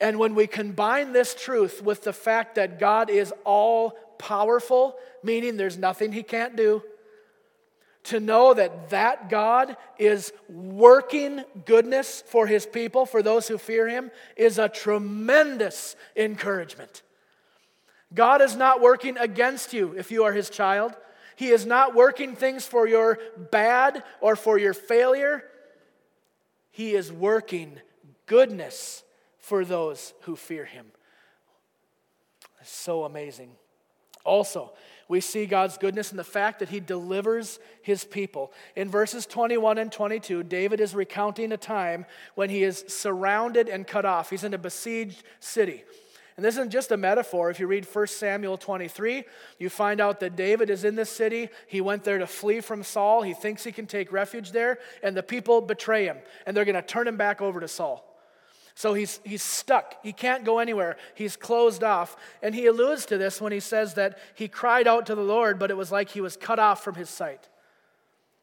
[0.00, 5.56] And when we combine this truth with the fact that God is all powerful, meaning
[5.56, 6.82] there's nothing he can't do,
[8.08, 13.88] to know that that God is working goodness for his people, for those who fear
[13.88, 17.02] him, is a tremendous encouragement.
[18.14, 20.94] God is not working against you if you are his child.
[21.36, 23.18] He is not working things for your
[23.50, 25.44] bad or for your failure.
[26.70, 27.80] He is working
[28.26, 29.04] goodness
[29.38, 30.86] for those who fear him.
[32.60, 33.50] It's so amazing.
[34.24, 34.72] Also,
[35.08, 38.52] we see God's goodness in the fact that he delivers his people.
[38.76, 43.86] In verses 21 and 22, David is recounting a time when he is surrounded and
[43.86, 44.30] cut off.
[44.30, 45.84] He's in a besieged city.
[46.36, 47.50] And this isn't just a metaphor.
[47.50, 49.24] If you read 1 Samuel 23,
[49.58, 51.48] you find out that David is in this city.
[51.66, 53.22] He went there to flee from Saul.
[53.22, 56.76] He thinks he can take refuge there, and the people betray him, and they're going
[56.76, 58.07] to turn him back over to Saul.
[58.78, 59.96] So he's, he's stuck.
[60.04, 60.98] He can't go anywhere.
[61.16, 62.16] He's closed off.
[62.44, 65.58] And he alludes to this when he says that he cried out to the Lord,
[65.58, 67.48] but it was like he was cut off from his sight.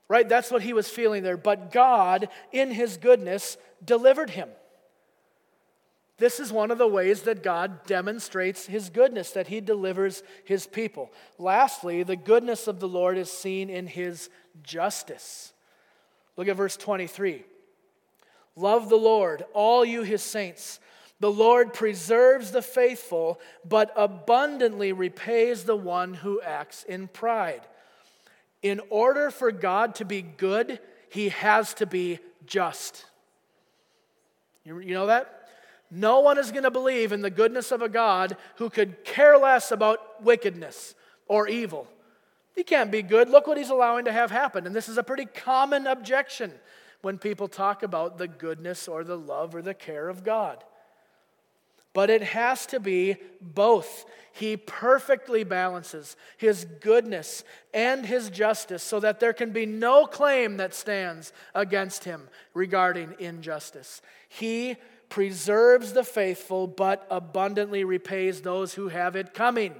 [0.09, 0.27] Right?
[0.27, 1.37] That's what he was feeling there.
[1.37, 4.49] But God, in his goodness, delivered him.
[6.17, 10.67] This is one of the ways that God demonstrates his goodness, that he delivers his
[10.67, 11.13] people.
[11.37, 14.29] Lastly, the goodness of the Lord is seen in his
[14.63, 15.53] justice.
[16.35, 17.45] Look at verse 23.
[18.55, 20.79] Love the Lord, all you his saints.
[21.19, 27.61] The Lord preserves the faithful, but abundantly repays the one who acts in pride.
[28.61, 33.05] In order for God to be good, he has to be just.
[34.63, 35.49] You, you know that?
[35.91, 39.37] No one is going to believe in the goodness of a God who could care
[39.37, 40.95] less about wickedness
[41.27, 41.87] or evil.
[42.55, 43.29] He can't be good.
[43.29, 44.65] Look what he's allowing to have happen.
[44.65, 46.51] And this is a pretty common objection
[47.01, 50.63] when people talk about the goodness or the love or the care of God.
[51.93, 54.05] But it has to be both.
[54.33, 60.57] He perfectly balances his goodness and his justice so that there can be no claim
[60.57, 64.01] that stands against him regarding injustice.
[64.27, 64.75] He
[65.07, 69.73] preserves the faithful, but abundantly repays those who have it coming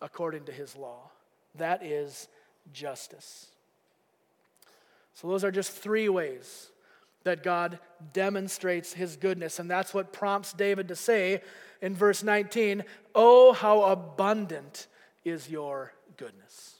[0.00, 1.10] according to his law.
[1.56, 2.28] That is
[2.72, 3.46] justice.
[5.20, 6.70] So, those are just three ways
[7.24, 7.80] that God
[8.12, 9.58] demonstrates his goodness.
[9.58, 11.42] And that's what prompts David to say
[11.82, 12.84] in verse 19,
[13.16, 14.86] Oh, how abundant
[15.24, 16.76] is your goodness.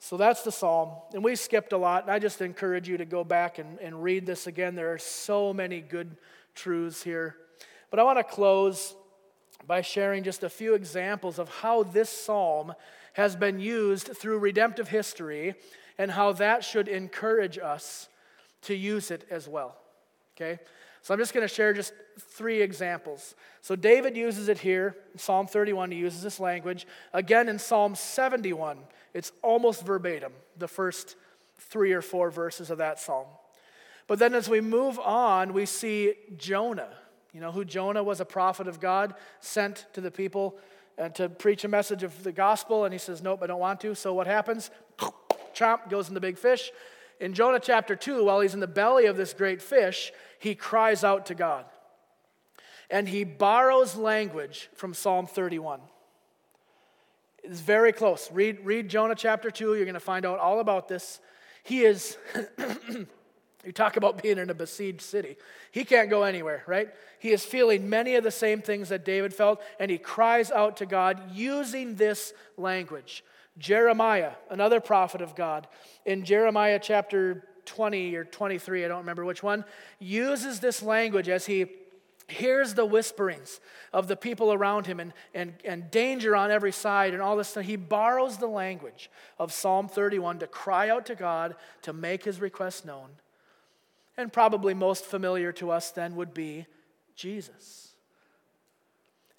[0.00, 0.90] So that's the psalm.
[1.14, 2.02] And we skipped a lot.
[2.02, 4.74] And I just encourage you to go back and, and read this again.
[4.74, 6.16] There are so many good
[6.56, 7.36] truths here.
[7.88, 8.96] But I want to close
[9.64, 12.74] by sharing just a few examples of how this psalm
[13.12, 15.54] has been used through redemptive history
[15.98, 18.08] and how that should encourage us
[18.62, 19.76] to use it as well.
[20.36, 20.58] Okay?
[21.02, 23.34] So I'm just going to share just three examples.
[23.60, 26.86] So David uses it here, Psalm 31, he uses this language.
[27.12, 28.78] Again, in Psalm 71,
[29.12, 31.16] it's almost verbatim, the first
[31.58, 33.26] three or four verses of that psalm.
[34.06, 36.90] But then as we move on, we see Jonah.
[37.32, 40.58] You know who Jonah was a prophet of God, sent to the people
[40.96, 43.58] and uh, to preach a message of the gospel, and he says, Nope, I don't
[43.58, 43.94] want to.
[43.94, 44.70] So what happens?
[45.54, 46.70] Chomp goes in the big fish.
[47.20, 51.04] In Jonah chapter 2, while he's in the belly of this great fish, he cries
[51.04, 51.64] out to God.
[52.90, 55.80] And he borrows language from Psalm 31.
[57.42, 58.30] It's very close.
[58.32, 61.20] Read, read Jonah chapter 2, you're going to find out all about this.
[61.62, 62.16] He is,
[62.58, 65.36] you talk about being in a besieged city.
[65.70, 66.88] He can't go anywhere, right?
[67.18, 70.78] He is feeling many of the same things that David felt, and he cries out
[70.78, 73.24] to God using this language.
[73.58, 75.68] Jeremiah, another prophet of God,
[76.04, 79.64] in Jeremiah chapter 20 or 23, I don't remember which one,
[79.98, 81.66] uses this language as he
[82.28, 83.60] hears the whisperings
[83.92, 87.48] of the people around him and, and, and danger on every side and all this
[87.48, 87.64] stuff.
[87.64, 92.40] He borrows the language of Psalm 31 to cry out to God to make his
[92.40, 93.10] request known.
[94.16, 96.66] And probably most familiar to us then would be
[97.14, 97.94] Jesus.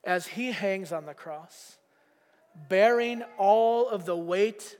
[0.03, 1.78] As he hangs on the cross,
[2.70, 4.78] bearing all of the weight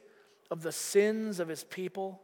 [0.50, 2.22] of the sins of his people,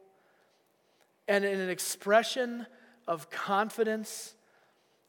[1.28, 2.66] and in an expression
[3.08, 4.36] of confidence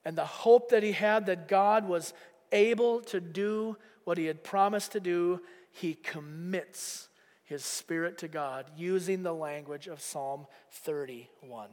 [0.05, 2.13] and the hope that he had that God was
[2.51, 5.41] able to do what he had promised to do,
[5.71, 7.09] he commits
[7.45, 11.71] his spirit to God using the language of Psalm 31.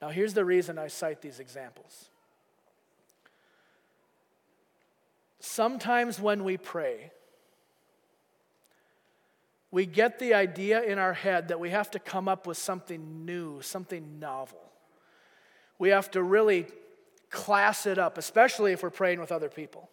[0.00, 2.10] Now, here's the reason I cite these examples.
[5.44, 7.12] Sometimes when we pray,
[9.70, 13.26] we get the idea in our head that we have to come up with something
[13.26, 14.62] new, something novel.
[15.78, 16.66] We have to really
[17.28, 19.90] class it up, especially if we're praying with other people.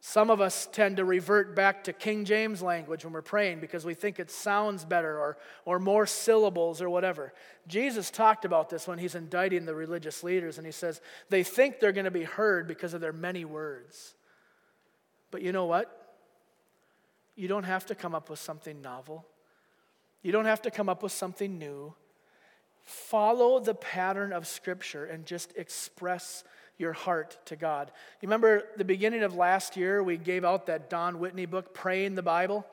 [0.00, 3.84] Some of us tend to revert back to King James language when we're praying because
[3.84, 5.36] we think it sounds better or,
[5.66, 7.34] or more syllables or whatever.
[7.68, 11.78] Jesus talked about this when he's indicting the religious leaders, and he says, They think
[11.78, 14.14] they're going to be heard because of their many words.
[15.30, 16.14] But you know what?
[17.34, 19.26] You don't have to come up with something novel,
[20.22, 21.94] you don't have to come up with something new.
[22.82, 26.44] Follow the pattern of Scripture and just express
[26.78, 27.90] your heart to God.
[28.20, 32.14] You remember the beginning of last year, we gave out that Don Whitney book, Praying
[32.14, 32.64] the Bible?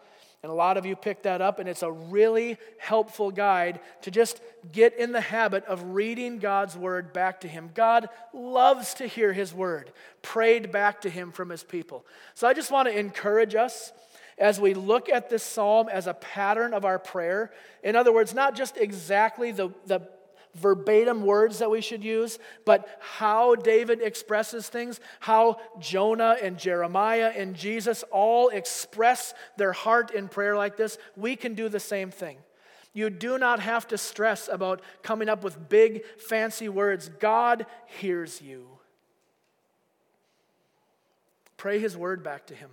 [0.43, 4.11] And a lot of you picked that up, and it's a really helpful guide to
[4.11, 4.41] just
[4.73, 7.71] get in the habit of reading God's word back to Him.
[7.73, 12.05] God loves to hear His word prayed back to Him from His people.
[12.33, 13.93] So I just want to encourage us
[14.37, 17.53] as we look at this psalm as a pattern of our prayer.
[17.81, 20.01] In other words, not just exactly the, the
[20.55, 27.31] verbatim words that we should use, but how David expresses things, how Jonah and Jeremiah
[27.35, 32.11] and Jesus all express their heart in prayer like this, we can do the same
[32.11, 32.37] thing.
[32.93, 37.09] You do not have to stress about coming up with big, fancy words.
[37.19, 38.67] God hears you.
[41.57, 42.69] Pray his word back to him.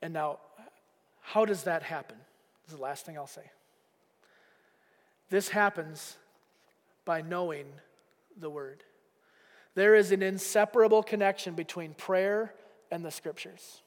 [0.00, 0.38] And now,
[1.20, 2.16] how does that happen?
[2.64, 3.42] This is the last thing I'll say.
[5.30, 6.16] This happens
[7.04, 7.66] by knowing
[8.36, 8.82] the Word.
[9.74, 12.52] There is an inseparable connection between prayer
[12.90, 13.82] and the Scriptures.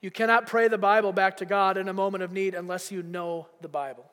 [0.00, 3.02] You cannot pray the Bible back to God in a moment of need unless you
[3.02, 4.04] know the Bible.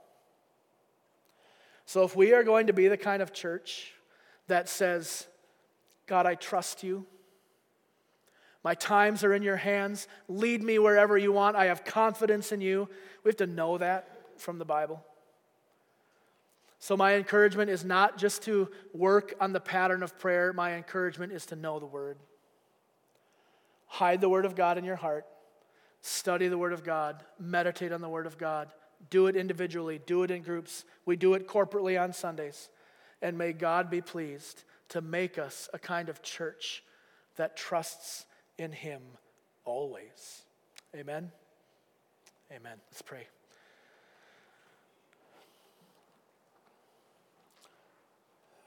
[1.85, 3.93] So, if we are going to be the kind of church
[4.47, 5.27] that says,
[6.07, 7.05] God, I trust you,
[8.63, 10.07] my times are in your hands.
[10.29, 11.57] Lead me wherever you want.
[11.57, 12.87] I have confidence in you.
[13.23, 14.07] We have to know that
[14.37, 15.03] from the Bible.
[16.83, 21.31] So, my encouragement is not just to work on the pattern of prayer, my encouragement
[21.31, 22.17] is to know the Word.
[23.85, 25.25] Hide the Word of God in your heart,
[26.01, 28.67] study the Word of God, meditate on the Word of God.
[29.09, 30.83] Do it individually, do it in groups.
[31.05, 32.67] We do it corporately on Sundays.
[33.21, 36.83] And may God be pleased to make us a kind of church
[37.37, 38.25] that trusts
[38.57, 39.01] in Him
[39.63, 40.41] always.
[40.93, 41.31] Amen.
[42.51, 42.75] Amen.
[42.91, 43.27] Let's pray.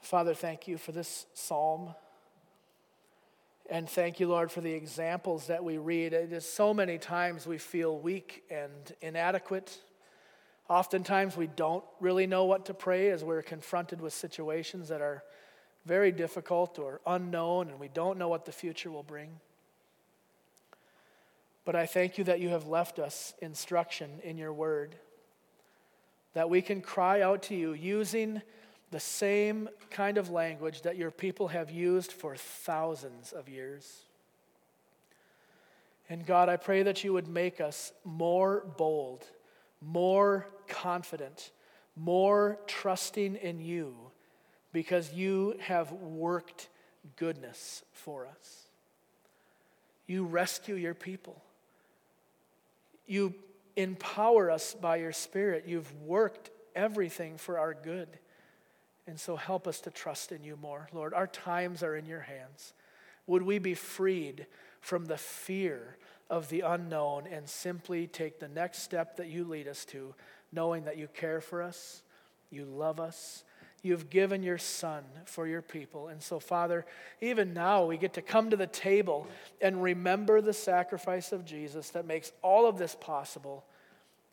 [0.07, 1.93] Father, thank you for this psalm.
[3.69, 6.13] And thank you, Lord, for the examples that we read.
[6.13, 9.77] It is so many times we feel weak and inadequate.
[10.69, 15.25] Oftentimes we don't really know what to pray as we're confronted with situations that are
[15.85, 19.41] very difficult or unknown and we don't know what the future will bring.
[21.65, 24.95] But I thank you that you have left us instruction in your word,
[26.33, 28.41] that we can cry out to you using
[28.91, 34.03] the same kind of language that your people have used for thousands of years.
[36.09, 39.25] And God, I pray that you would make us more bold,
[39.81, 41.51] more confident,
[41.95, 43.95] more trusting in you
[44.71, 46.69] because you have worked
[47.17, 48.67] goodness for us.
[50.05, 51.41] You rescue your people.
[53.05, 53.33] You
[53.75, 55.65] empower us by your Spirit.
[55.67, 58.07] You've worked everything for our good.
[59.07, 60.89] And so help us to trust in you more.
[60.91, 62.73] Lord, our times are in your hands.
[63.25, 64.45] Would we be freed
[64.81, 65.97] from the fear
[66.29, 70.13] of the unknown and simply take the next step that you lead us to,
[70.51, 72.03] knowing that you care for us,
[72.49, 73.43] you love us,
[73.81, 76.09] you've given your son for your people.
[76.09, 76.85] And so, Father,
[77.21, 79.27] even now we get to come to the table
[79.61, 83.65] and remember the sacrifice of Jesus that makes all of this possible.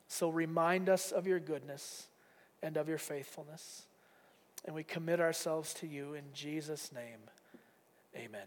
[0.08, 2.08] So, remind us of your goodness
[2.62, 3.86] and of your faithfulness.
[4.64, 7.20] And we commit ourselves to you in Jesus' name.
[8.16, 8.46] Amen.